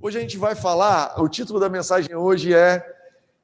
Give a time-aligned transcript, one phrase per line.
[0.00, 2.86] Hoje a gente vai falar, o título da mensagem hoje é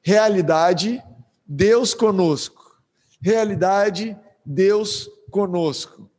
[0.01, 1.03] Realidade,
[1.45, 2.77] Deus conosco.
[3.21, 6.09] Realidade, Deus conosco.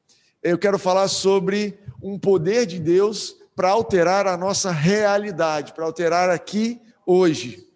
[0.42, 6.28] Eu quero falar sobre um poder de Deus para alterar a nossa realidade, para alterar
[6.28, 7.66] aqui hoje.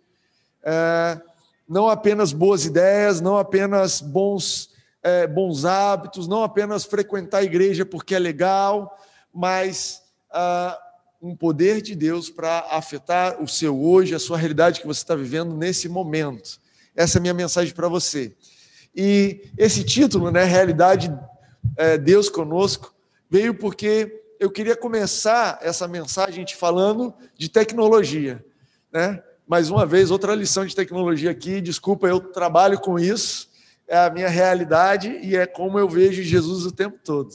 [0.62, 1.18] É,
[1.66, 4.68] não apenas boas ideias, não apenas bons,
[5.02, 8.98] é, bons hábitos, não apenas frequentar a igreja porque é legal,
[9.32, 10.78] mas ah,
[11.20, 15.14] um poder de Deus para afetar o seu hoje, a sua realidade que você está
[15.14, 16.58] vivendo nesse momento.
[16.96, 18.34] Essa é a minha mensagem para você.
[18.94, 21.12] E esse título, né, Realidade
[21.76, 22.94] é, Deus Conosco,
[23.28, 28.42] veio porque eu queria começar essa mensagem te falando de tecnologia.
[28.90, 29.22] Né?
[29.46, 31.60] Mais uma vez, outra lição de tecnologia aqui.
[31.60, 33.50] Desculpa, eu trabalho com isso,
[33.86, 37.30] é a minha realidade e é como eu vejo Jesus o tempo todo.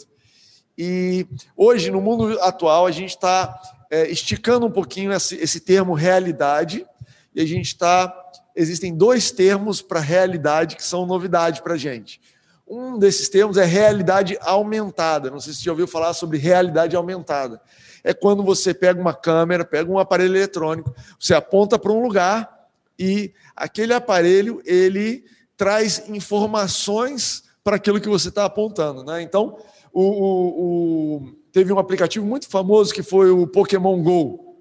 [0.78, 5.94] E hoje, no mundo atual, a gente está é, esticando um pouquinho esse, esse termo
[5.94, 6.86] realidade,
[7.34, 8.14] e a gente está.
[8.56, 12.22] Existem dois termos para realidade que são novidade para a gente.
[12.68, 15.30] Um desses termos é realidade aumentada.
[15.30, 17.62] Não sei se você já ouviu falar sobre realidade aumentada.
[18.04, 22.68] É quando você pega uma câmera, pega um aparelho eletrônico, você aponta para um lugar
[22.98, 25.26] e aquele aparelho ele
[25.58, 29.04] traz informações para aquilo que você está apontando.
[29.04, 29.22] Né?
[29.22, 29.58] Então,
[29.94, 34.58] o, o, o, teve um aplicativo muito famoso que foi o Pokémon Go,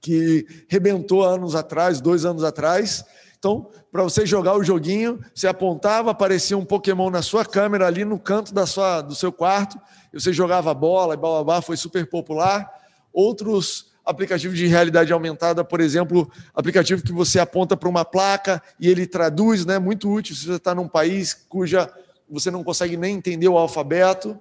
[0.00, 3.04] que rebentou anos atrás, dois anos atrás.
[3.36, 8.04] Então, para você jogar o joguinho, você apontava, aparecia um Pokémon na sua câmera ali
[8.04, 9.80] no canto da sua, do seu quarto,
[10.14, 12.70] e você jogava bola e blá foi super popular.
[13.12, 18.88] Outros aplicativos de realidade aumentada, por exemplo, aplicativo que você aponta para uma placa e
[18.88, 19.80] ele traduz, né?
[19.80, 21.92] Muito útil se você está num país cuja
[22.30, 24.38] você não consegue nem entender o alfabeto.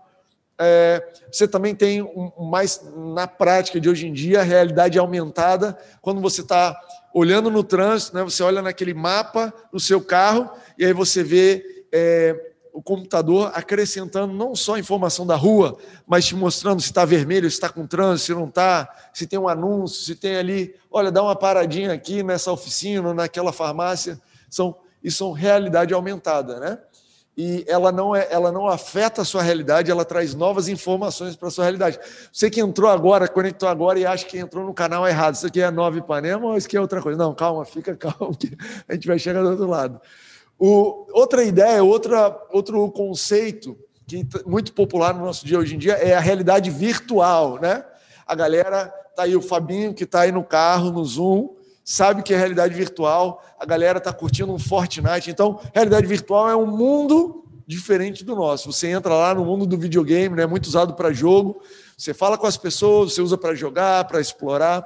[0.60, 5.78] É, você também tem um, mais na prática de hoje em dia a realidade aumentada
[6.02, 6.76] quando você está
[7.14, 11.86] olhando no trânsito, né, você olha naquele mapa do seu carro e aí você vê
[11.92, 17.06] é, o computador acrescentando não só a informação da rua, mas te mostrando se está
[17.06, 20.76] vermelho, se está com trânsito, se não está, se tem um anúncio, se tem ali,
[20.92, 24.22] olha, dá uma paradinha aqui nessa oficina, naquela farmácia.
[24.48, 26.78] São, isso são realidade aumentada, né?
[27.38, 31.50] E ela não, é, ela não afeta a sua realidade, ela traz novas informações para
[31.50, 32.00] a sua realidade.
[32.34, 35.62] Você que entrou agora, conectou agora e acha que entrou no canal errado, isso aqui
[35.62, 37.16] é Nova Ipanema ou isso aqui é outra coisa?
[37.16, 38.58] Não, calma, fica calmo, que
[38.90, 40.02] a gente vai chegar do outro lado.
[40.58, 43.78] O, outra ideia, outra, outro conceito
[44.08, 47.86] que é muito popular no nosso dia hoje em dia é a realidade virtual, né?
[48.26, 51.50] A galera, tá aí o Fabinho que está aí no carro, no Zoom,
[51.90, 55.32] sabe que é realidade virtual, a galera está curtindo um Fortnite.
[55.32, 58.74] Então, realidade virtual é um mundo diferente do nosso.
[58.74, 61.62] Você entra lá no mundo do videogame, né, muito usado para jogo,
[61.98, 64.86] você fala com as pessoas, você usa para jogar, para explorar,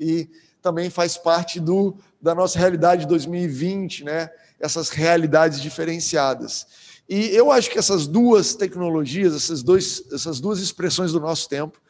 [0.00, 0.28] e
[0.60, 6.66] também faz parte do, da nossa realidade de 2020, né, essas realidades diferenciadas.
[7.08, 11.80] E eu acho que essas duas tecnologias, essas, dois, essas duas expressões do nosso tempo,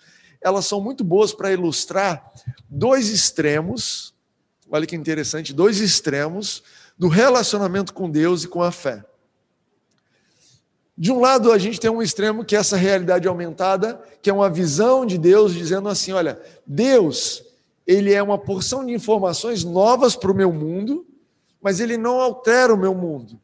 [0.43, 2.33] elas são muito boas para ilustrar
[2.71, 4.10] dois extremos,
[4.71, 6.63] olha que interessante, dois extremos
[6.97, 9.05] do relacionamento com Deus e com a fé.
[10.97, 14.33] De um lado, a gente tem um extremo que é essa realidade aumentada, que é
[14.33, 17.43] uma visão de Deus dizendo assim: olha, Deus,
[17.87, 21.07] ele é uma porção de informações novas para o meu mundo,
[21.61, 23.41] mas ele não altera o meu mundo.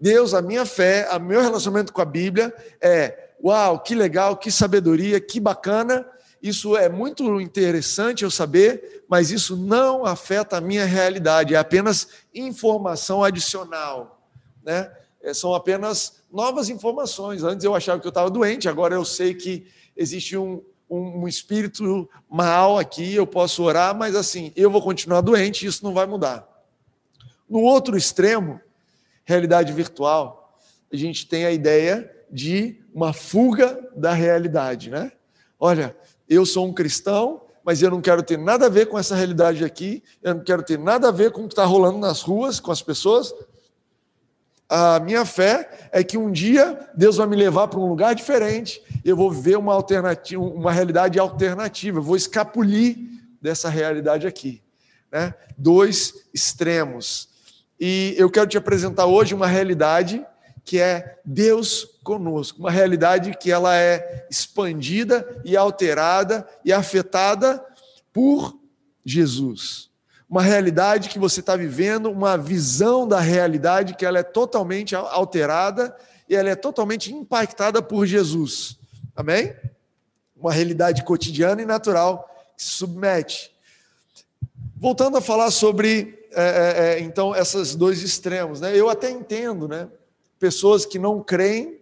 [0.00, 4.52] Deus, a minha fé, o meu relacionamento com a Bíblia é Uau, que legal, que
[4.52, 6.06] sabedoria, que bacana.
[6.42, 12.08] Isso é muito interessante eu saber, mas isso não afeta a minha realidade, é apenas
[12.34, 14.28] informação adicional.
[14.64, 14.90] Né?
[15.22, 17.44] É, são apenas novas informações.
[17.44, 20.60] Antes eu achava que eu estava doente, agora eu sei que existe um,
[20.90, 25.84] um, um, espírito mal aqui, eu posso orar, mas assim, eu vou continuar doente, isso
[25.84, 26.48] não vai mudar.
[27.48, 28.60] No outro extremo,
[29.24, 30.58] realidade virtual,
[30.92, 35.12] a gente tem a ideia de uma fuga da realidade, né?
[35.60, 35.96] Olha,
[36.34, 39.64] eu sou um cristão, mas eu não quero ter nada a ver com essa realidade
[39.64, 42.58] aqui, eu não quero ter nada a ver com o que está rolando nas ruas,
[42.58, 43.34] com as pessoas.
[44.68, 48.82] A minha fé é que um dia Deus vai me levar para um lugar diferente,
[49.04, 52.96] eu vou viver uma alternativa, uma realidade alternativa, eu vou escapulir
[53.40, 54.62] dessa realidade aqui.
[55.10, 55.34] Né?
[55.58, 57.28] Dois extremos.
[57.78, 60.24] E eu quero te apresentar hoje uma realidade
[60.64, 67.64] que é Deus conosco, uma realidade que ela é expandida e alterada e afetada
[68.12, 68.58] por
[69.04, 69.90] Jesus.
[70.28, 75.94] Uma realidade que você está vivendo, uma visão da realidade que ela é totalmente alterada
[76.28, 78.78] e ela é totalmente impactada por Jesus.
[79.14, 79.54] Amém?
[80.34, 83.52] Uma realidade cotidiana e natural que se submete.
[84.76, 88.74] Voltando a falar sobre é, é, então esses dois extremos, né?
[88.74, 89.86] Eu até entendo, né?
[90.42, 91.78] Pessoas que não creem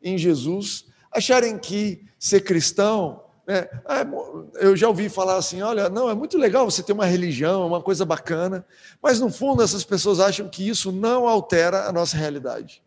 [0.00, 3.68] em Jesus acharem que ser cristão, né?
[3.88, 7.66] É eu já ouvi falar assim, olha, não é muito legal você ter uma religião,
[7.66, 8.64] uma coisa bacana,
[9.02, 12.84] mas no fundo essas pessoas acham que isso não altera a nossa realidade.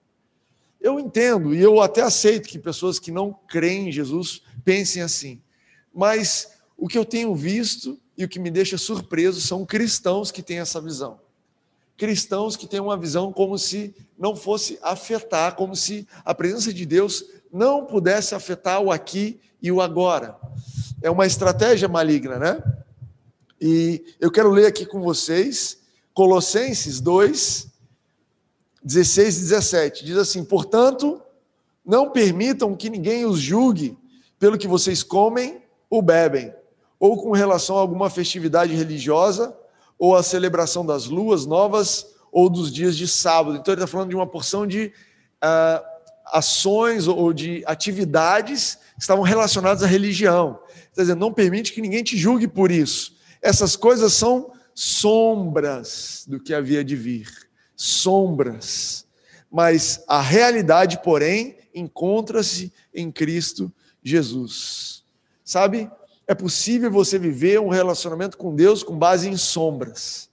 [0.79, 5.41] Eu entendo e eu até aceito que pessoas que não creem em Jesus pensem assim,
[5.93, 10.41] mas o que eu tenho visto e o que me deixa surpreso são cristãos que
[10.41, 11.19] têm essa visão.
[12.01, 16.83] Cristãos que têm uma visão como se não fosse afetar, como se a presença de
[16.83, 20.35] Deus não pudesse afetar o aqui e o agora.
[20.99, 22.63] É uma estratégia maligna, né?
[23.61, 25.77] E eu quero ler aqui com vocês
[26.11, 27.67] Colossenses 2,
[28.83, 30.03] 16 e 17.
[30.03, 31.21] Diz assim: Portanto,
[31.85, 33.95] não permitam que ninguém os julgue
[34.39, 36.51] pelo que vocês comem ou bebem
[36.99, 39.55] ou com relação a alguma festividade religiosa,
[40.01, 43.55] ou a celebração das luas novas, ou dos dias de sábado.
[43.55, 44.91] Então, ele está falando de uma porção de
[45.43, 45.85] uh,
[46.25, 50.59] ações ou de atividades que estavam relacionadas à religião.
[50.89, 53.15] Está dizendo, não permite que ninguém te julgue por isso.
[53.43, 57.29] Essas coisas são sombras do que havia de vir.
[57.75, 59.05] Sombras.
[59.51, 63.71] Mas a realidade, porém, encontra-se em Cristo
[64.01, 65.03] Jesus.
[65.45, 65.91] Sabe?
[66.31, 70.29] É possível você viver um relacionamento com Deus com base em sombras.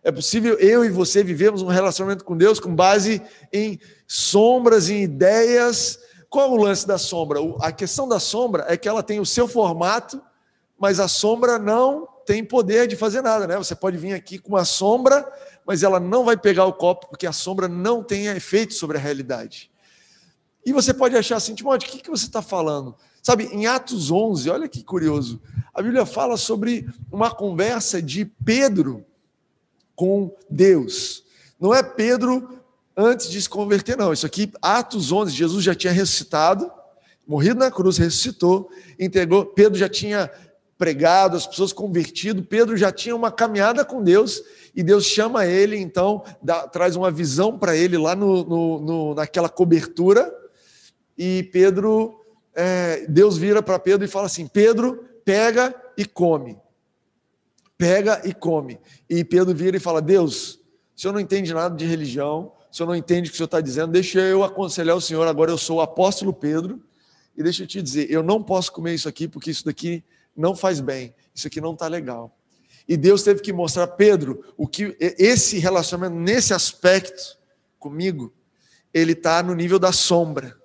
[0.00, 3.20] É possível eu e você vivemos um relacionamento com Deus com base
[3.52, 5.98] em sombras, em ideias.
[6.28, 7.40] Qual é o lance da sombra?
[7.62, 10.22] A questão da sombra é que ela tem o seu formato,
[10.78, 13.56] mas a sombra não tem poder de fazer nada, né?
[13.56, 15.28] Você pode vir aqui com uma sombra,
[15.66, 19.00] mas ela não vai pegar o copo, porque a sombra não tem efeito sobre a
[19.00, 19.68] realidade.
[20.64, 22.94] E você pode achar assim, Timóteo, o que você está falando?
[23.22, 25.40] Sabe, em Atos 11, olha que curioso,
[25.74, 29.04] a Bíblia fala sobre uma conversa de Pedro
[29.94, 31.24] com Deus.
[31.60, 32.60] Não é Pedro
[32.96, 34.12] antes de se converter, não.
[34.12, 36.70] Isso aqui, Atos 11, Jesus já tinha ressuscitado,
[37.26, 39.44] morrido na cruz, ressuscitou, entregou.
[39.44, 40.30] Pedro já tinha
[40.78, 42.42] pregado, as pessoas convertido.
[42.42, 44.42] Pedro já tinha uma caminhada com Deus
[44.74, 49.14] e Deus chama ele, então, dá, traz uma visão para ele lá no, no, no,
[49.14, 50.34] naquela cobertura.
[51.18, 52.19] E Pedro
[52.54, 56.58] é, Deus vira para Pedro e fala assim: Pedro, pega e come.
[57.78, 58.78] Pega e come.
[59.08, 60.54] E Pedro vira e fala: Deus,
[60.96, 63.46] o senhor não entende nada de religião, o senhor não entende o que o senhor
[63.46, 65.26] está dizendo, deixa eu aconselhar o senhor.
[65.26, 66.82] Agora eu sou o apóstolo Pedro,
[67.36, 70.04] e deixa eu te dizer: eu não posso comer isso aqui porque isso daqui
[70.36, 72.36] não faz bem, isso aqui não está legal.
[72.88, 77.38] E Deus teve que mostrar, Pedro, o que esse relacionamento, nesse aspecto
[77.78, 78.32] comigo,
[78.92, 80.59] ele está no nível da sombra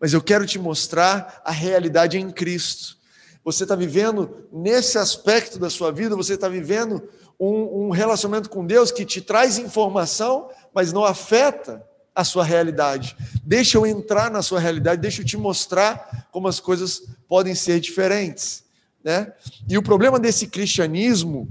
[0.00, 2.96] mas eu quero te mostrar a realidade em Cristo.
[3.44, 7.08] Você está vivendo nesse aspecto da sua vida, você está vivendo
[7.38, 11.84] um, um, relacionamento com Deus que te traz informação, mas não afeta
[12.14, 13.16] a sua realidade.
[13.44, 17.78] Deixa eu entrar na sua realidade, deixa eu te mostrar como as coisas podem ser
[17.78, 18.64] diferentes.
[19.04, 19.32] Né?
[19.68, 21.48] E o problema desse cristianismo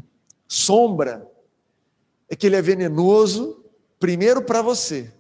[0.47, 1.25] sombra
[2.27, 3.63] é que ele é venenoso,
[4.00, 5.13] primeiro para você,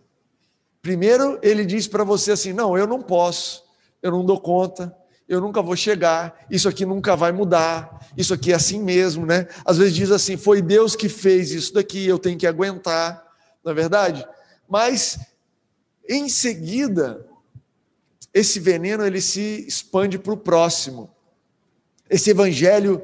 [0.85, 3.63] Primeiro, ele diz para você assim: não, eu não posso,
[4.03, 4.95] eu não dou conta,
[5.27, 9.47] eu nunca vou chegar, isso aqui nunca vai mudar, isso aqui é assim mesmo, né?
[9.65, 13.25] Às vezes diz assim: foi Deus que fez isso daqui, eu tenho que aguentar,
[13.63, 14.27] não é verdade?
[14.69, 15.17] Mas,
[16.07, 17.25] em seguida,
[18.31, 21.09] esse veneno ele se expande para o próximo.
[22.07, 23.01] Esse evangelho,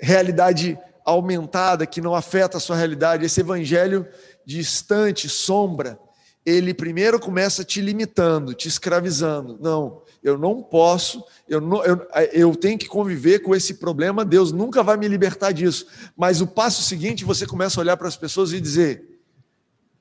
[0.00, 4.08] realidade aumentada, que não afeta a sua realidade, esse evangelho
[4.46, 5.98] distante, sombra,
[6.44, 9.58] ele primeiro começa te limitando, te escravizando.
[9.60, 14.52] Não, eu não posso, eu, não, eu, eu tenho que conviver com esse problema, Deus
[14.52, 15.86] nunca vai me libertar disso.
[16.16, 19.20] Mas o passo seguinte, você começa a olhar para as pessoas e dizer: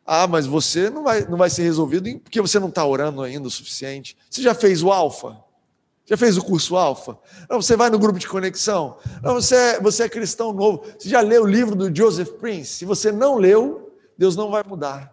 [0.05, 3.47] Ah, mas você não vai, não vai ser resolvido porque você não está orando ainda
[3.47, 4.17] o suficiente.
[4.29, 5.37] Você já fez o alfa?
[6.05, 7.17] Já fez o curso alfa?
[7.49, 8.97] Você vai no grupo de conexão?
[9.21, 10.83] Você, é, você é cristão novo?
[10.99, 12.73] Você já leu o livro do Joseph Prince?
[12.73, 15.12] Se você não leu, Deus não vai mudar.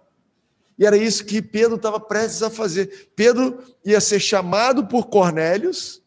[0.80, 3.10] E era isso que Pedro estava prestes a fazer.
[3.14, 6.00] Pedro ia ser chamado por Cornélios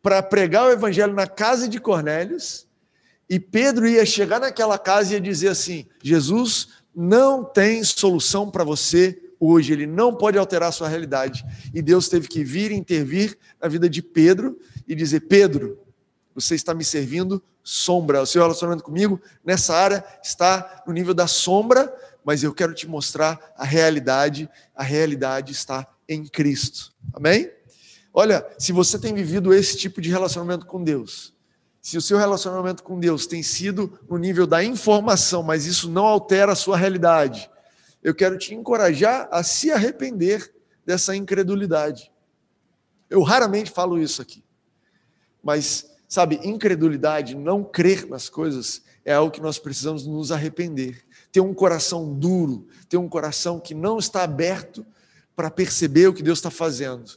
[0.00, 2.68] para pregar o evangelho na casa de Cornélios,
[3.28, 8.62] e Pedro ia chegar naquela casa e ia dizer assim: Jesus não tem solução para
[8.62, 11.44] você hoje, ele não pode alterar a sua realidade.
[11.74, 14.56] E Deus teve que vir e intervir na vida de Pedro
[14.86, 15.80] e dizer: Pedro,
[16.34, 18.22] você está me servindo sombra.
[18.22, 21.92] O seu relacionamento comigo nessa área está no nível da sombra,
[22.24, 24.48] mas eu quero te mostrar a realidade.
[24.74, 26.92] A realidade está em Cristo.
[27.12, 27.50] Amém?
[28.12, 31.34] Olha, se você tem vivido esse tipo de relacionamento com Deus,
[31.82, 36.06] se o seu relacionamento com Deus tem sido no nível da informação, mas isso não
[36.06, 37.50] altera a sua realidade,
[38.02, 40.54] eu quero te encorajar a se arrepender
[40.86, 42.10] dessa incredulidade.
[43.10, 44.42] Eu raramente falo isso aqui,
[45.42, 51.04] mas, sabe, incredulidade, não crer nas coisas, é algo que nós precisamos nos arrepender.
[51.34, 54.86] Ter um coração duro, ter um coração que não está aberto
[55.34, 57.10] para perceber o que Deus está fazendo,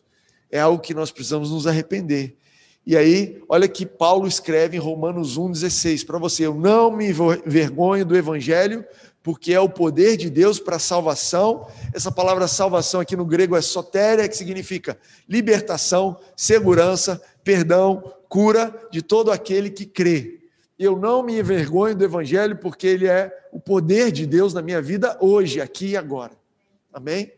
[0.50, 2.36] é algo que nós precisamos nos arrepender.
[2.84, 7.08] E aí, olha que Paulo escreve em Romanos 1,16 para você: Eu não me
[7.46, 8.84] envergonho do Evangelho,
[9.22, 11.68] porque é o poder de Deus para a salvação.
[11.94, 14.98] Essa palavra salvação aqui no grego é sotéria, que significa
[15.30, 20.40] libertação, segurança, perdão, cura de todo aquele que crê.
[20.78, 24.82] Eu não me envergonho do Evangelho, porque ele é o poder de Deus na minha
[24.82, 26.38] vida hoje, aqui e agora.
[26.94, 27.32] Amém?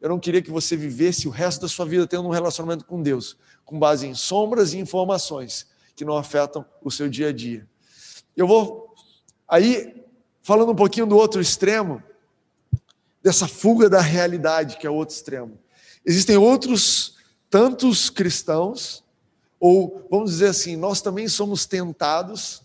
[0.00, 3.02] Eu não queria que você vivesse o resto da sua vida tendo um relacionamento com
[3.02, 7.66] Deus, com base em sombras e informações que não afetam o seu dia a dia.
[8.36, 8.94] Eu vou
[9.48, 10.04] aí
[10.42, 12.02] falando um pouquinho do outro extremo,
[13.22, 15.58] dessa fuga da realidade, que é o outro extremo.
[16.06, 17.16] Existem outros
[17.50, 19.02] tantos cristãos,
[19.60, 22.62] ou vamos dizer assim, nós também somos tentados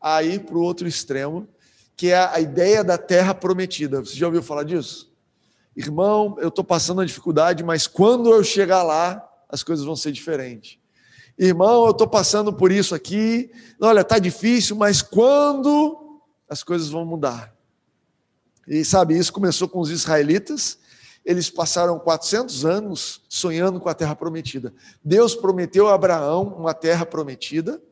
[0.00, 1.48] a ir para o outro extremo,
[1.96, 4.00] que é a ideia da terra prometida.
[4.00, 5.12] Você já ouviu falar disso?
[5.76, 10.12] Irmão, eu estou passando uma dificuldade, mas quando eu chegar lá, as coisas vão ser
[10.12, 10.78] diferentes.
[11.38, 13.50] Irmão, eu estou passando por isso aqui.
[13.80, 17.54] Olha, está difícil, mas quando as coisas vão mudar.
[18.66, 20.78] E sabe, isso começou com os israelitas.
[21.26, 24.72] Eles passaram 400 anos sonhando com a terra prometida.
[25.04, 27.82] Deus prometeu a Abraão uma terra prometida.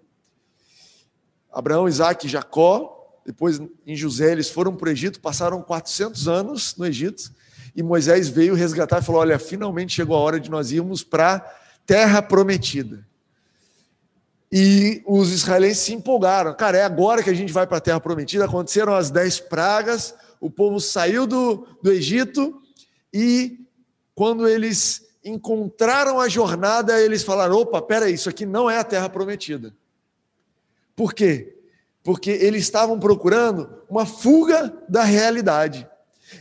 [1.52, 3.20] Abraão, Isaac e Jacó.
[3.26, 7.32] Depois, em José, eles foram para o Egito, passaram 400 anos no Egito
[7.74, 11.34] e Moisés veio resgatar e falou: Olha, finalmente chegou a hora de nós irmos para
[11.34, 11.40] a
[11.84, 13.04] terra prometida.
[14.52, 16.54] E os israelenses se empolgaram.
[16.54, 18.44] Cara, é agora que a gente vai para a terra prometida.
[18.44, 22.62] Aconteceram as dez pragas, o povo saiu do, do Egito
[23.14, 23.60] e
[24.12, 29.08] quando eles encontraram a jornada, eles falaram: opa, peraí, isso aqui não é a terra
[29.08, 29.72] prometida.
[30.96, 31.56] Por quê?
[32.02, 35.88] Porque eles estavam procurando uma fuga da realidade.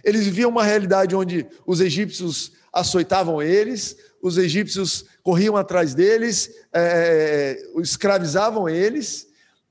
[0.03, 7.61] Eles viviam uma realidade onde os egípcios açoitavam eles, os egípcios corriam atrás deles, é,
[7.77, 9.27] escravizavam eles,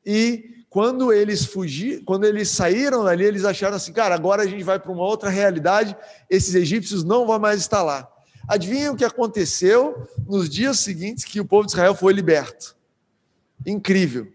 [0.06, 4.64] e quando eles fugiram, quando eles saíram dali, eles acharam assim, cara, agora a gente
[4.64, 5.94] vai para uma outra realidade,
[6.30, 8.08] esses egípcios não vão mais estar lá.
[8.48, 12.74] Adivinha o que aconteceu nos dias seguintes que o povo de Israel foi liberto?
[13.66, 14.32] Incrível.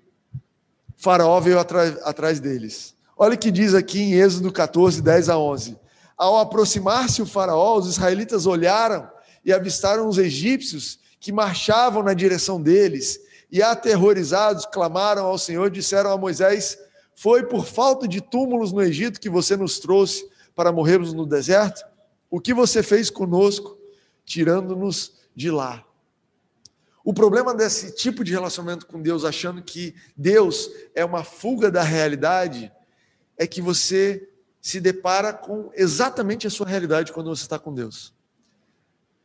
[0.95, 2.93] O faraó veio atrás, atrás deles.
[3.17, 5.75] Olha o que diz aqui em Êxodo 14, 10 a 11.
[6.15, 9.09] Ao aproximar-se o faraó, os israelitas olharam
[9.43, 13.19] e avistaram os egípcios que marchavam na direção deles,
[13.51, 16.77] e aterrorizados clamaram ao Senhor, disseram a Moisés:
[17.15, 21.85] Foi por falta de túmulos no Egito que você nos trouxe para morrermos no deserto?
[22.29, 23.77] O que você fez conosco,
[24.25, 25.85] tirando-nos de lá?
[27.03, 31.81] O problema desse tipo de relacionamento com Deus, achando que Deus é uma fuga da
[31.81, 32.69] realidade,
[33.37, 34.27] é que você
[34.59, 38.13] se depara com exatamente a sua realidade quando você está com Deus.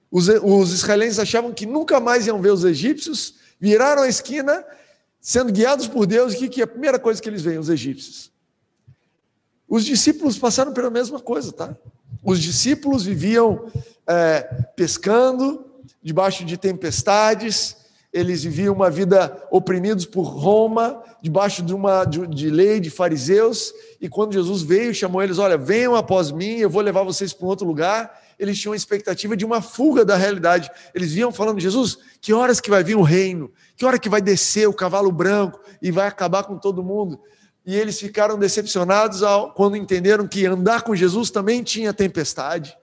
[0.08, 4.64] Os, os israelenses achavam que nunca mais iam ver os egípcios, viraram a esquina,
[5.20, 7.58] sendo guiados por Deus, e que, que é a primeira coisa que eles veem?
[7.58, 8.32] Os egípcios.
[9.68, 11.76] Os discípulos passaram pela mesma coisa, tá?
[12.24, 13.70] Os discípulos viviam
[14.04, 14.40] é,
[14.74, 15.64] pescando,
[16.02, 17.76] debaixo de tempestades,
[18.12, 23.72] eles viviam uma vida oprimidos por Roma, debaixo de uma de, de, lei de fariseus,
[24.00, 27.46] e quando Jesus veio, chamou eles, olha, venham após mim, eu vou levar vocês para
[27.46, 28.20] um outro lugar.
[28.38, 30.70] Eles tinham a expectativa de uma fuga da realidade.
[30.94, 33.50] Eles vinham falando, Jesus, que horas que vai vir o reino?
[33.76, 37.20] Que hora que vai descer o cavalo branco e vai acabar com todo mundo?
[37.64, 42.76] E eles ficaram decepcionados ao, quando entenderam que andar com Jesus também tinha tempestade,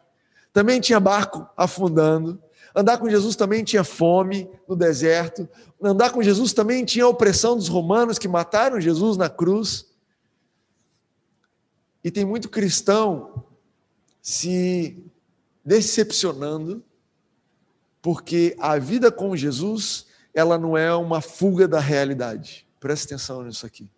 [0.53, 2.41] também tinha barco afundando,
[2.79, 5.50] Andar com Jesus também tinha fome no deserto.
[5.83, 9.86] Andar com Jesus também tinha a opressão dos romanos que mataram Jesus na cruz.
[12.01, 13.43] E tem muito cristão
[14.21, 15.03] se
[15.65, 16.81] decepcionando,
[18.01, 22.65] porque a vida com Jesus, ela não é uma fuga da realidade.
[22.79, 23.91] Presta atenção nisso aqui.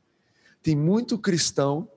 [0.63, 1.87] Tem muito cristão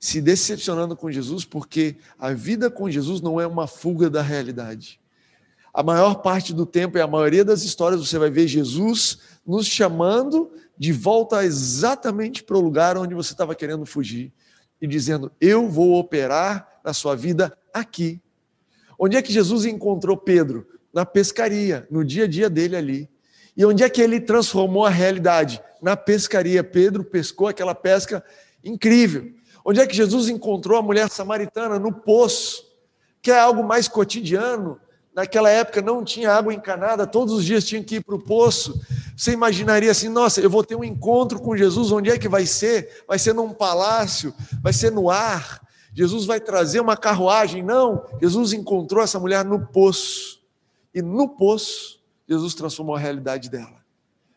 [0.00, 5.01] se decepcionando com Jesus, porque a vida com Jesus não é uma fuga da realidade.
[5.72, 9.66] A maior parte do tempo e a maioria das histórias você vai ver Jesus nos
[9.66, 14.32] chamando de volta exatamente para o lugar onde você estava querendo fugir
[14.80, 18.20] e dizendo: Eu vou operar na sua vida aqui.
[18.98, 20.66] Onde é que Jesus encontrou Pedro?
[20.92, 23.10] Na pescaria, no dia a dia dele ali.
[23.56, 25.62] E onde é que ele transformou a realidade?
[25.82, 26.62] na pescaria.
[26.62, 28.24] Pedro pescou aquela pesca
[28.64, 29.34] incrível.
[29.64, 31.78] Onde é que Jesus encontrou a mulher samaritana?
[31.78, 32.64] No poço,
[33.20, 34.80] que é algo mais cotidiano.
[35.14, 38.80] Naquela época não tinha água encanada, todos os dias tinha que ir para o poço.
[39.14, 42.46] Você imaginaria assim: nossa, eu vou ter um encontro com Jesus, onde é que vai
[42.46, 43.04] ser?
[43.06, 44.34] Vai ser num palácio?
[44.62, 45.60] Vai ser no ar?
[45.94, 47.62] Jesus vai trazer uma carruagem?
[47.62, 50.40] Não, Jesus encontrou essa mulher no poço.
[50.94, 53.82] E no poço, Jesus transformou a realidade dela.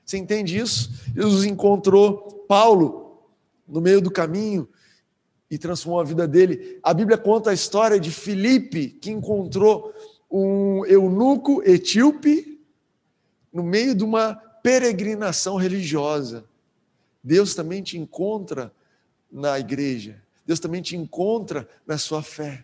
[0.05, 0.91] Você entende isso?
[1.15, 3.21] Jesus encontrou Paulo
[3.67, 4.67] no meio do caminho
[5.49, 6.79] e transformou a vida dele.
[6.83, 9.93] A Bíblia conta a história de Filipe, que encontrou
[10.29, 12.59] um eunuco etíope
[13.51, 16.45] no meio de uma peregrinação religiosa.
[17.23, 18.71] Deus também te encontra
[19.31, 20.21] na igreja.
[20.45, 22.63] Deus também te encontra na sua fé.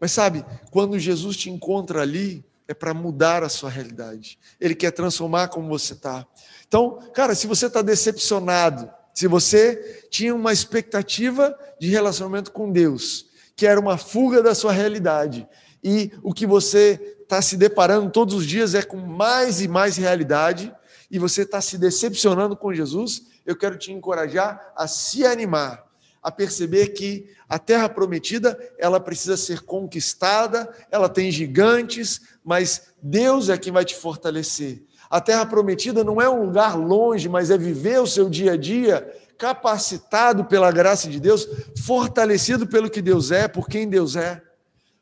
[0.00, 4.38] Mas sabe, quando Jesus te encontra ali, é para mudar a sua realidade.
[4.60, 6.26] Ele quer transformar como você está.
[6.66, 13.26] Então, cara, se você está decepcionado, se você tinha uma expectativa de relacionamento com Deus,
[13.54, 15.46] que era uma fuga da sua realidade,
[15.84, 19.98] e o que você está se deparando todos os dias é com mais e mais
[19.98, 20.74] realidade,
[21.10, 25.84] e você está se decepcionando com Jesus, eu quero te encorajar a se animar,
[26.22, 33.50] a perceber que a terra prometida, ela precisa ser conquistada, ela tem gigantes, mas Deus
[33.50, 34.82] é quem vai te fortalecer.
[35.10, 38.56] A terra prometida não é um lugar longe, mas é viver o seu dia a
[38.56, 41.46] dia capacitado pela graça de Deus,
[41.84, 44.40] fortalecido pelo que Deus é, por quem Deus é.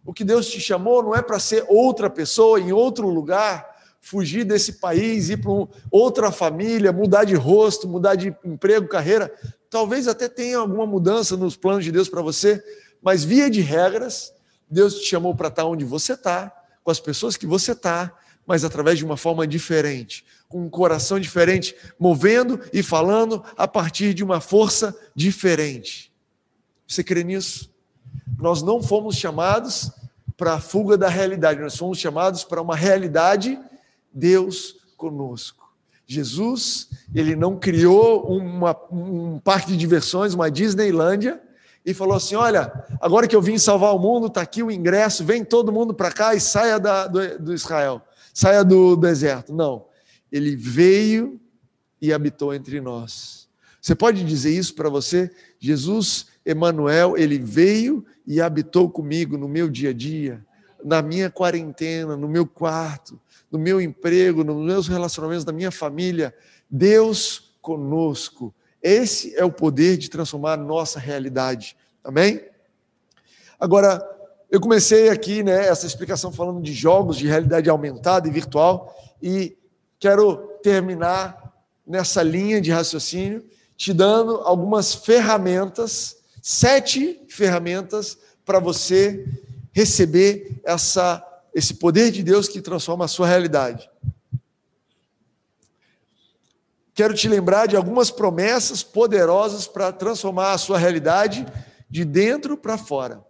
[0.04, 4.44] O que Deus te chamou não é para ser outra pessoa em outro lugar, fugir
[4.44, 5.52] desse país, ir para
[5.90, 9.32] outra família, mudar de rosto, mudar de emprego, carreira.
[9.70, 12.62] Talvez até tenha alguma mudança nos planos de Deus para você,
[13.00, 14.32] mas via de regras,
[14.68, 18.12] Deus te chamou para estar onde você está, com as pessoas que você está,
[18.44, 24.12] mas através de uma forma diferente, com um coração diferente, movendo e falando a partir
[24.14, 26.12] de uma força diferente.
[26.88, 27.71] Você crê nisso?
[28.38, 29.90] Nós não fomos chamados
[30.36, 33.58] para a fuga da realidade, nós fomos chamados para uma realidade,
[34.12, 35.62] Deus conosco.
[36.06, 41.40] Jesus, ele não criou uma, um parque de diversões, uma Disneylândia,
[41.84, 45.24] e falou assim: Olha, agora que eu vim salvar o mundo, está aqui o ingresso,
[45.24, 48.02] vem todo mundo para cá e saia da, do, do Israel,
[48.34, 49.52] saia do deserto.
[49.54, 49.86] Não,
[50.30, 51.40] ele veio
[52.00, 53.48] e habitou entre nós.
[53.80, 55.30] Você pode dizer isso para você?
[55.58, 60.44] Jesus Emanuel, ele veio e habitou comigo no meu dia a dia,
[60.84, 66.34] na minha quarentena, no meu quarto, no meu emprego, nos meus relacionamentos, na minha família.
[66.68, 68.54] Deus conosco.
[68.82, 71.76] Esse é o poder de transformar a nossa realidade.
[72.02, 72.44] Amém?
[73.60, 74.04] Agora,
[74.50, 79.56] eu comecei aqui, né, essa explicação falando de jogos de realidade aumentada e virtual e
[79.98, 81.54] quero terminar
[81.86, 83.44] nessa linha de raciocínio
[83.76, 89.24] te dando algumas ferramentas sete ferramentas para você
[89.72, 91.24] receber essa,
[91.54, 93.88] esse poder de Deus que transforma a sua realidade.
[96.94, 101.46] Quero te lembrar de algumas promessas poderosas para transformar a sua realidade
[101.88, 103.24] de dentro para fora.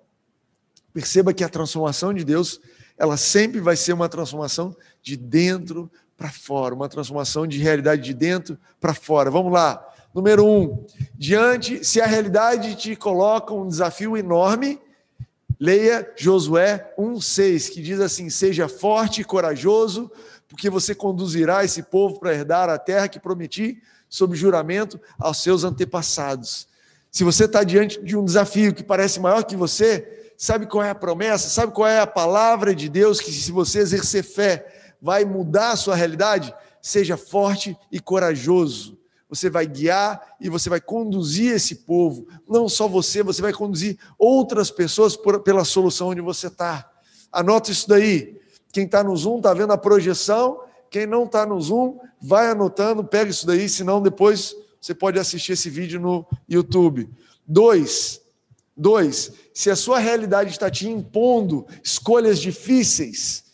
[0.92, 2.60] Perceba que a transformação de Deus,
[2.98, 8.14] ela sempre vai ser uma transformação de dentro para fora, uma transformação de realidade de
[8.14, 9.30] dentro para fora.
[9.30, 9.91] Vamos lá.
[10.14, 14.78] Número um, diante, se a realidade te coloca um desafio enorme,
[15.58, 20.10] leia Josué 1,6, que diz assim: Seja forte e corajoso,
[20.46, 25.64] porque você conduzirá esse povo para herdar a terra que prometi, sob juramento, aos seus
[25.64, 26.68] antepassados.
[27.10, 30.90] Se você está diante de um desafio que parece maior que você, sabe qual é
[30.90, 31.48] a promessa?
[31.48, 35.76] Sabe qual é a palavra de Deus que, se você exercer fé, vai mudar a
[35.76, 36.54] sua realidade?
[36.82, 39.00] Seja forte e corajoso
[39.32, 42.28] você vai guiar e você vai conduzir esse povo.
[42.46, 46.92] Não só você, você vai conduzir outras pessoas por, pela solução onde você está.
[47.32, 48.38] Anota isso daí.
[48.70, 50.60] Quem está no Zoom está vendo a projeção.
[50.90, 55.52] Quem não está no Zoom, vai anotando, pega isso daí, senão depois você pode assistir
[55.52, 57.08] esse vídeo no YouTube.
[57.46, 58.20] Dois,
[58.76, 63.44] dois, se a sua realidade está te impondo escolhas difíceis,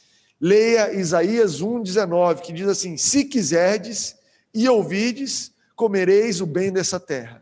[0.41, 4.17] leia Isaías 1,19, que diz assim: se quiserdes
[4.53, 7.41] e ouvides, comereis o bem dessa terra.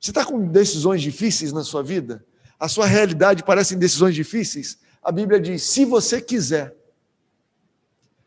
[0.00, 2.24] Você está com decisões difíceis na sua vida?
[2.60, 4.78] A sua realidade parece decisões difíceis?
[5.02, 6.72] A Bíblia diz: se você quiser,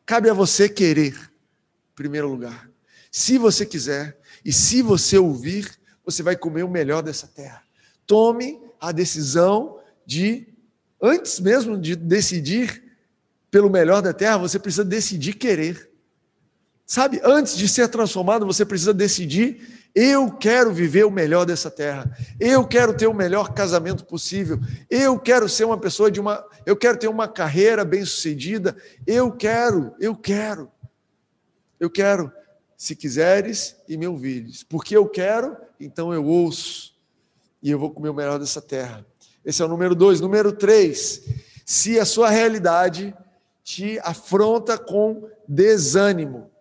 [0.06, 2.70] cabe a você querer, em primeiro lugar.
[3.10, 7.63] Se você quiser e se você ouvir, você vai comer o melhor dessa terra.
[8.06, 10.54] Tome a decisão de,
[11.02, 12.84] antes mesmo de decidir
[13.50, 15.89] pelo melhor da terra, você precisa decidir querer.
[16.88, 22.15] Sabe, antes de ser transformado, você precisa decidir eu quero viver o melhor dessa terra.
[22.39, 24.60] Eu quero ter o melhor casamento possível.
[24.91, 26.45] Eu quero ser uma pessoa de uma.
[26.67, 28.78] Eu quero ter uma carreira bem-sucedida.
[29.08, 30.71] Eu quero, eu quero.
[31.80, 32.32] Eu quero.
[32.78, 34.62] Se quiseres e me ouvires.
[34.62, 36.93] Porque eu quero, então eu ouço.
[37.60, 39.04] E eu vou comer o melhor dessa terra.
[39.43, 40.21] Esse é o número dois.
[40.21, 41.23] Número três.
[41.65, 43.15] Se a sua realidade
[43.63, 46.52] te afronta com desânimo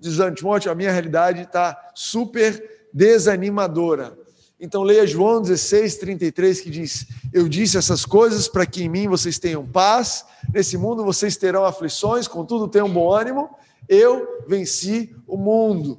[0.00, 4.18] dizendo, Timóteo, a minha realidade está super desanimadora.
[4.58, 9.08] Então leia João 16, 33, que diz: Eu disse essas coisas para que em mim
[9.08, 13.48] vocês tenham paz, nesse mundo vocês terão aflições, contudo tenham bom ânimo,
[13.88, 15.98] eu venci o mundo.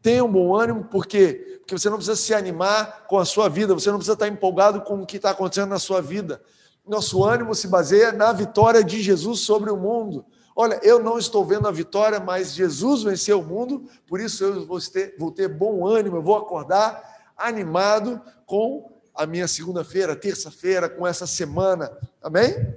[0.00, 1.60] Tenham bom ânimo, por quê?
[1.60, 4.80] Porque você não precisa se animar com a sua vida, você não precisa estar empolgado
[4.80, 6.42] com o que está acontecendo na sua vida.
[6.86, 10.24] Nosso ânimo se baseia na vitória de Jesus sobre o mundo.
[10.54, 14.66] Olha, eu não estou vendo a vitória, mas Jesus venceu o mundo, por isso eu
[14.66, 20.88] vou ter, vou ter bom ânimo, eu vou acordar animado com a minha segunda-feira, terça-feira,
[20.88, 21.96] com essa semana.
[22.22, 22.74] Amém?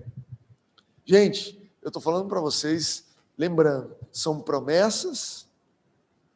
[1.05, 3.05] Gente, eu estou falando para vocês,
[3.37, 5.47] lembrando, são promessas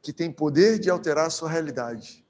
[0.02, 2.25] que têm poder de alterar a sua realidade.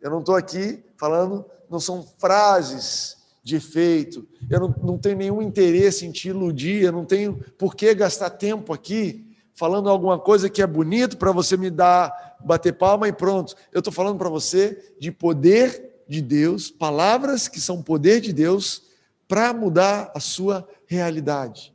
[0.00, 5.40] Eu não estou aqui falando, não são frases de efeito, eu não, não tenho nenhum
[5.40, 9.26] interesse em te iludir, eu não tenho por que gastar tempo aqui
[9.60, 13.54] falando alguma coisa que é bonito para você me dar, bater palma e pronto.
[13.70, 18.84] Eu estou falando para você de poder de Deus, palavras que são poder de Deus
[19.28, 21.74] para mudar a sua realidade.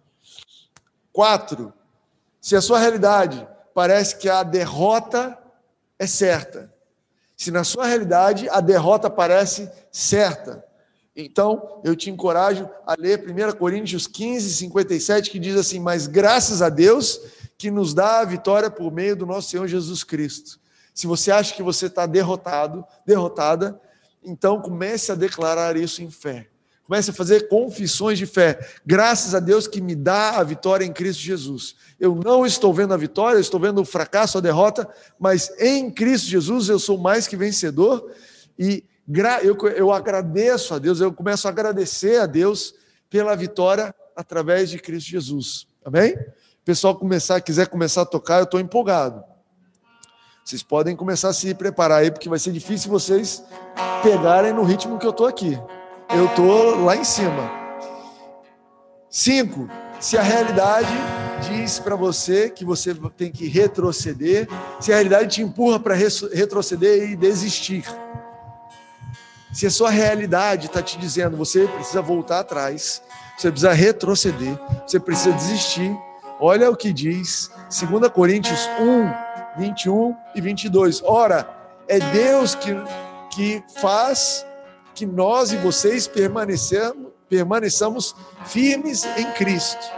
[1.13, 1.71] Quatro,
[2.41, 5.37] se a sua realidade parece que a derrota
[5.99, 6.73] é certa,
[7.37, 10.64] se na sua realidade a derrota parece certa,
[11.15, 16.61] então, eu te encorajo a ler 1 Coríntios 15, 57, que diz assim: Mas graças
[16.61, 17.21] a Deus
[17.57, 20.59] que nos dá a vitória por meio do nosso Senhor Jesus Cristo.
[20.93, 23.79] Se você acha que você está derrotado, derrotada,
[24.21, 26.49] então comece a declarar isso em fé.
[26.85, 28.59] Comece a fazer confissões de fé.
[28.85, 31.75] Graças a Deus que me dá a vitória em Cristo Jesus.
[31.97, 35.89] Eu não estou vendo a vitória, eu estou vendo o fracasso, a derrota, mas em
[35.89, 38.11] Cristo Jesus eu sou mais que vencedor
[38.59, 38.83] e
[39.43, 42.73] eu, eu agradeço a Deus, eu começo a agradecer a Deus
[43.09, 45.67] pela vitória através de Cristo Jesus.
[45.83, 46.13] Amém?
[46.13, 49.23] O pessoal começar, quiser começar a tocar, eu estou empolgado.
[50.43, 53.43] Vocês podem começar a se preparar aí, porque vai ser difícil vocês
[54.03, 55.59] pegarem no ritmo que eu estou aqui.
[56.15, 57.49] Eu estou lá em cima.
[59.09, 59.67] Cinco,
[59.99, 60.89] se a realidade
[61.49, 64.47] diz para você que você tem que retroceder,
[64.79, 67.83] se a realidade te empurra para retroceder e desistir.
[69.55, 73.01] Se a sua realidade está te dizendo você precisa voltar atrás,
[73.37, 75.97] você precisa retroceder, você precisa desistir,
[76.41, 77.49] olha o que diz
[77.89, 78.59] 2 Coríntios
[79.57, 81.01] 1, 21 e 22.
[81.05, 81.49] Ora,
[81.87, 82.75] é Deus que,
[83.33, 84.45] que faz
[84.93, 88.13] que nós e vocês permaneçamos, permaneçamos
[88.47, 89.89] firmes em Cristo.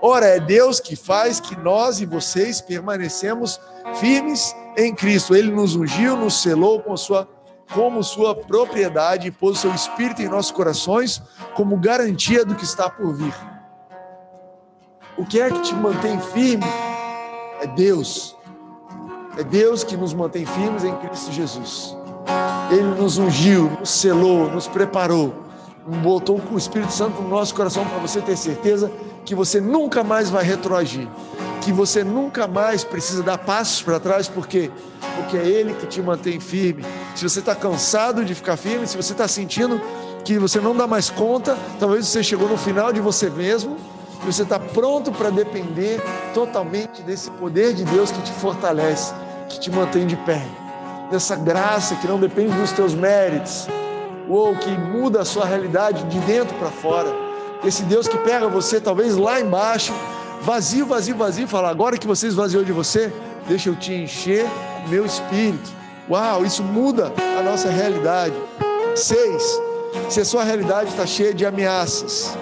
[0.00, 3.60] Ora, é Deus que faz que nós e vocês permanecemos
[3.96, 5.36] firmes em Cristo.
[5.36, 7.28] Ele nos ungiu, nos selou com a sua
[7.74, 11.22] como sua propriedade e pôs seu espírito em nossos corações
[11.54, 13.34] como garantia do que está por vir.
[15.16, 16.64] O que é que te mantém firme?
[17.60, 18.36] É Deus.
[19.36, 21.96] É Deus que nos mantém firmes em Cristo Jesus.
[22.70, 25.42] Ele nos ungiu, nos selou, nos preparou,
[26.02, 28.90] botou o Espírito Santo no nosso coração para você ter certeza
[29.24, 31.08] que você nunca mais vai retroagir,
[31.62, 34.70] que você nunca mais precisa dar passos para trás, porque
[35.16, 36.84] porque é Ele que te mantém firme.
[37.14, 39.80] Se você está cansado de ficar firme, se você está sentindo
[40.24, 43.76] que você não dá mais conta, talvez você chegou no final de você mesmo,
[44.22, 46.00] e você está pronto para depender
[46.32, 49.12] totalmente desse poder de Deus que te fortalece,
[49.48, 50.42] que te mantém de pé,
[51.10, 53.66] dessa graça que não depende dos teus méritos,
[54.28, 57.12] ou que muda a sua realidade de dentro para fora.
[57.64, 59.92] Esse Deus que pega você, talvez lá embaixo,
[60.42, 63.12] vazio, vazio, vazio, fala: agora que você esvaziou de você,
[63.48, 64.46] deixa eu te encher
[64.88, 65.70] meu espírito.
[66.10, 68.34] Uau, isso muda a nossa realidade.
[68.94, 69.60] Seis,
[70.10, 72.36] se a sua realidade está cheia de ameaças,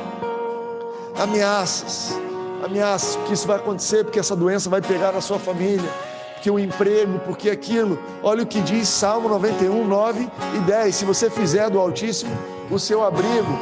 [1.16, 2.18] ameaças,
[2.64, 5.88] ameaças, porque isso vai acontecer, porque essa doença vai pegar na sua família,
[6.34, 7.98] porque o emprego, porque aquilo.
[8.22, 10.94] Olha o que diz Salmo 91, 9 e 10.
[10.94, 12.36] Se você fizer do Altíssimo
[12.70, 13.58] o seu abrigo,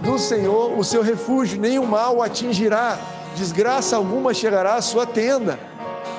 [0.00, 2.98] do Senhor o seu refúgio, nenhum mal o atingirá,
[3.36, 5.58] desgraça alguma chegará à sua tenda.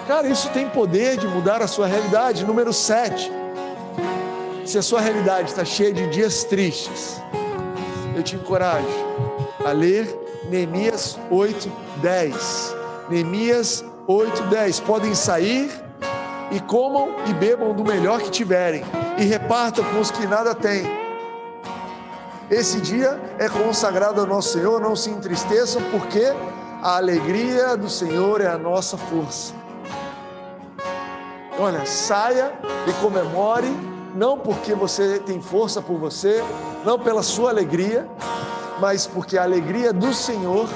[0.07, 2.45] Cara, isso tem poder de mudar a sua realidade.
[2.45, 3.31] Número 7.
[4.65, 7.21] Se a sua realidade está cheia de dias tristes,
[8.15, 8.87] eu te encorajo
[9.65, 10.07] a ler
[10.49, 12.75] Neemias 8, 10.
[13.09, 14.79] Neemias 8, 10.
[14.81, 15.71] Podem sair
[16.51, 18.83] e comam e bebam do melhor que tiverem,
[19.17, 20.85] e repartam com os que nada têm.
[22.49, 26.23] Esse dia é consagrado ao nosso Senhor, não se entristeçam, porque
[26.81, 29.53] a alegria do Senhor é a nossa força.
[31.59, 32.53] Olha, saia
[32.87, 33.75] e comemore,
[34.13, 36.43] não porque você tem força por você,
[36.85, 38.07] não pela sua alegria,
[38.79, 40.69] mas porque a alegria do Senhor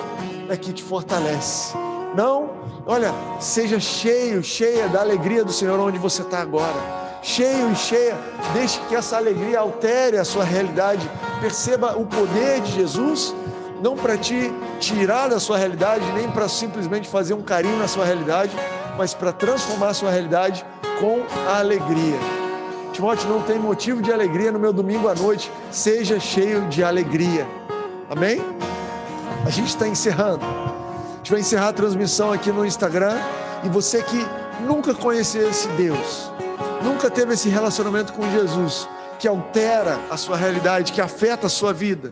[0.50, 1.78] é que te fortalece.
[2.16, 2.50] Não,
[2.86, 7.02] olha, seja cheio, cheia da alegria do Senhor onde você está agora.
[7.22, 8.18] Cheio e cheia,
[8.54, 11.08] deixe que essa alegria altere a sua realidade.
[11.40, 13.36] Perceba o poder de Jesus,
[13.82, 18.06] não para te tirar da sua realidade, nem para simplesmente fazer um carinho na sua
[18.06, 18.56] realidade,
[18.98, 20.63] mas para transformar a sua realidade
[21.00, 22.17] com a alegria.
[22.94, 27.48] Timóteo, não tem motivo de alegria no meu domingo à noite, seja cheio de alegria.
[28.10, 28.39] Amém?
[29.46, 30.46] A gente está encerrando.
[30.46, 33.17] A gente vai encerrar a transmissão aqui no Instagram.
[33.63, 34.26] E você que
[34.62, 36.32] nunca conheceu esse Deus,
[36.84, 41.74] nunca teve esse relacionamento com Jesus, que altera a sua realidade, que afeta a sua
[41.74, 42.12] vida.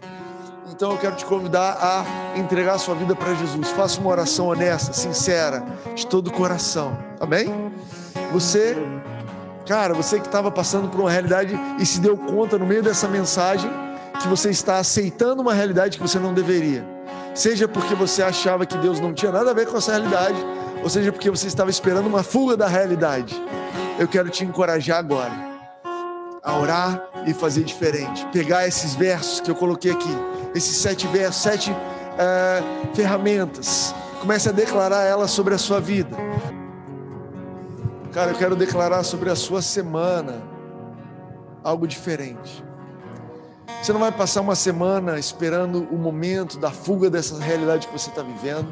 [0.79, 3.67] Então eu quero te convidar a entregar a sua vida para Jesus.
[3.71, 5.61] Faça uma oração honesta, sincera,
[5.93, 6.97] de todo o coração.
[7.19, 7.53] Amém?
[8.31, 8.77] Você,
[9.67, 13.09] cara, você que estava passando por uma realidade e se deu conta no meio dessa
[13.09, 13.69] mensagem
[14.21, 16.87] que você está aceitando uma realidade que você não deveria.
[17.35, 20.37] Seja porque você achava que Deus não tinha nada a ver com essa realidade,
[20.81, 23.35] ou seja porque você estava esperando uma fuga da realidade.
[23.99, 25.49] Eu quero te encorajar agora
[26.41, 28.25] a orar e fazer diferente.
[28.27, 30.15] Pegar esses versos que eu coloquei aqui,
[30.55, 31.75] esses sete versos, sete
[32.17, 33.93] é, ferramentas.
[34.19, 36.15] Comece a declarar elas sobre a sua vida.
[38.11, 40.41] Cara, eu quero declarar sobre a sua semana
[41.63, 42.63] algo diferente.
[43.81, 48.09] Você não vai passar uma semana esperando o momento da fuga dessa realidade que você
[48.09, 48.67] está vivendo.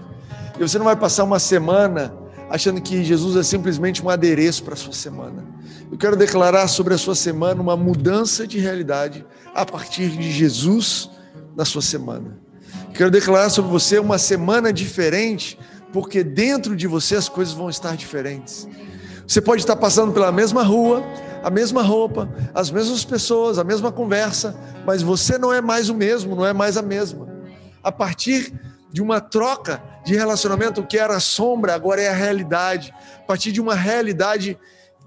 [0.58, 2.14] E você não vai passar uma semana
[2.50, 5.46] achando que Jesus é simplesmente um adereço para a sua semana.
[5.92, 11.10] Eu quero declarar sobre a sua semana uma mudança de realidade a partir de Jesus
[11.58, 12.38] na sua semana.
[12.94, 15.58] Quero declarar sobre você uma semana diferente,
[15.92, 18.68] porque dentro de você as coisas vão estar diferentes.
[19.28, 21.04] Você pode estar passando pela mesma rua,
[21.44, 25.96] a mesma roupa, as mesmas pessoas, a mesma conversa, mas você não é mais o
[25.96, 27.28] mesmo, não é mais a mesma.
[27.84, 28.54] A partir
[28.92, 32.94] de uma troca de relacionamento, que era sombra agora é a realidade.
[33.18, 34.58] A partir de uma realidade,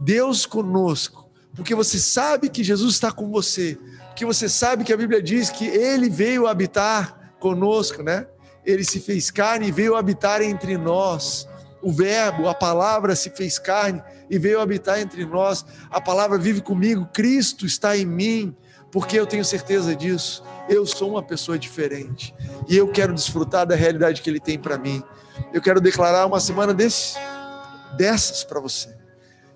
[0.01, 3.79] Deus conosco, porque você sabe que Jesus está com você,
[4.11, 8.27] porque você sabe que a Bíblia diz que Ele veio habitar conosco, né?
[8.65, 11.49] Ele se fez carne e veio habitar entre nós
[11.83, 15.65] o Verbo, a palavra se fez carne e veio habitar entre nós.
[15.91, 18.55] A palavra vive comigo, Cristo está em mim,
[18.93, 20.43] porque eu tenho certeza disso.
[20.69, 22.35] Eu sou uma pessoa diferente
[22.69, 25.03] e eu quero desfrutar da realidade que Ele tem para mim.
[25.53, 27.17] Eu quero declarar uma semana desse,
[27.97, 28.95] dessas para você.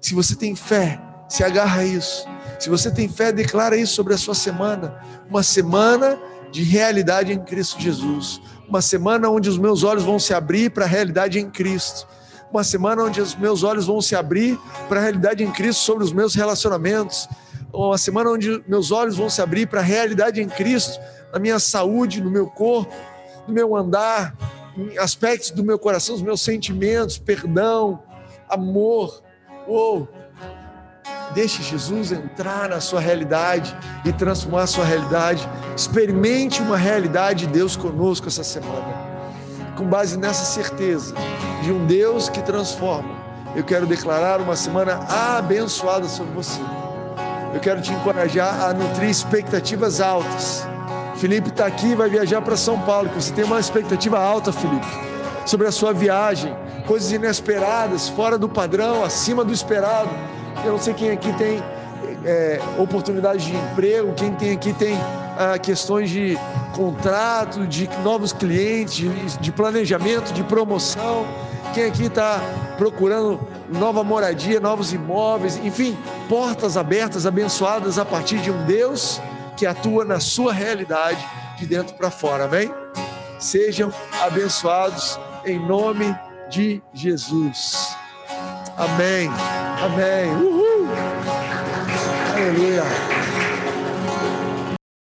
[0.01, 2.27] Se você tem fé, se agarra a isso.
[2.59, 4.95] Se você tem fé, declara isso sobre a sua semana.
[5.29, 6.19] Uma semana
[6.51, 8.41] de realidade em Cristo Jesus.
[8.69, 12.07] Uma semana onde os meus olhos vão se abrir para a realidade em Cristo
[12.55, 14.57] uma semana onde os meus olhos vão se abrir
[14.89, 17.29] para a realidade em Cristo sobre os meus relacionamentos,
[17.73, 21.01] uma semana onde meus olhos vão se abrir para a realidade em Cristo,
[21.33, 22.95] na minha saúde, no meu corpo,
[23.49, 24.37] no meu andar,
[24.77, 28.01] em aspectos do meu coração, os meus sentimentos, perdão,
[28.49, 29.21] amor.
[29.67, 30.09] Uou!
[31.35, 35.49] Deixe Jesus entrar na sua realidade e transformar a sua realidade.
[35.77, 39.15] Experimente uma realidade de Deus conosco essa semana
[39.77, 41.15] com base nessa certeza
[41.63, 43.15] de um Deus que transforma,
[43.57, 45.01] eu quero declarar uma semana
[45.37, 46.61] abençoada sobre você.
[47.53, 50.67] Eu quero te encorajar a nutrir expectativas altas.
[51.17, 53.09] Felipe está aqui vai viajar para São Paulo.
[53.15, 54.87] Você tem uma expectativa alta, Felipe,
[55.47, 56.55] sobre a sua viagem,
[56.87, 60.11] coisas inesperadas, fora do padrão, acima do esperado.
[60.65, 61.63] Eu não sei quem aqui tem
[62.25, 64.97] é, oportunidade de emprego, quem tem aqui tem
[65.39, 66.39] ah, questões de
[66.75, 71.27] contrato, de novos clientes, de, de planejamento, de promoção.
[71.75, 72.41] Quem aqui está
[72.79, 75.99] procurando nova moradia, novos imóveis, enfim,
[76.29, 79.21] portas abertas, abençoadas a partir de um Deus
[79.57, 81.25] que atua na sua realidade
[81.59, 82.71] de dentro para fora, amém?
[83.39, 86.17] Sejam abençoados em nome
[86.49, 87.97] de Jesus.
[88.77, 89.31] Amém.
[89.83, 90.31] Amém.
[90.31, 90.89] Uhul.
[92.33, 93.14] Aleluia.